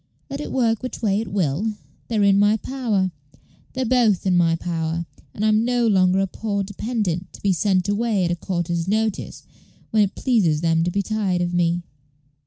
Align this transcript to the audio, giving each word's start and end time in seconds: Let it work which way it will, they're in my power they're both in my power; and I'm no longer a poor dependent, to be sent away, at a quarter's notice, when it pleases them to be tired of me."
Let 0.31 0.41
it 0.41 0.51
work 0.51 0.81
which 0.81 1.03
way 1.03 1.19
it 1.21 1.27
will, 1.31 1.73
they're 2.07 2.23
in 2.23 2.39
my 2.39 2.57
power 2.57 3.11
they're 3.73 3.85
both 3.85 4.25
in 4.25 4.35
my 4.35 4.55
power; 4.55 5.05
and 5.31 5.45
I'm 5.45 5.63
no 5.63 5.85
longer 5.85 6.19
a 6.21 6.25
poor 6.25 6.63
dependent, 6.63 7.31
to 7.33 7.41
be 7.43 7.53
sent 7.53 7.87
away, 7.87 8.25
at 8.25 8.31
a 8.31 8.35
quarter's 8.35 8.87
notice, 8.87 9.43
when 9.91 10.01
it 10.01 10.15
pleases 10.15 10.61
them 10.61 10.83
to 10.85 10.89
be 10.89 11.03
tired 11.03 11.41
of 11.43 11.53
me." 11.53 11.83